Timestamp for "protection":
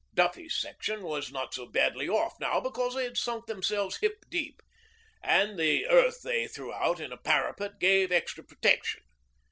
8.43-9.03